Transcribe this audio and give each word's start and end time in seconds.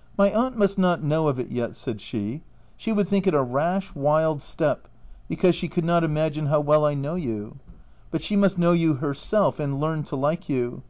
"My 0.18 0.32
aunt 0.32 0.56
must 0.56 0.76
not 0.76 1.04
know 1.04 1.28
of 1.28 1.38
it 1.38 1.52
yet," 1.52 1.76
said 1.76 2.00
she. 2.00 2.38
P 2.38 2.44
She 2.78 2.92
would 2.92 3.06
think 3.06 3.28
it 3.28 3.32
a 3.34 3.44
rash, 3.44 3.94
wild 3.94 4.42
step, 4.42 4.88
because 5.28 5.54
she 5.54 5.68
could 5.68 5.84
not 5.84 6.02
imagine 6.02 6.46
how 6.46 6.58
well 6.58 6.84
I 6.84 6.94
know 6.94 7.14
you; 7.14 7.60
but 8.10 8.20
she 8.20 8.34
must 8.34 8.58
know 8.58 8.72
you 8.72 8.94
herself, 8.94 9.60
and 9.60 9.78
learn 9.78 10.02
to 10.10 10.16
like 10.16 10.48
you. 10.48 10.82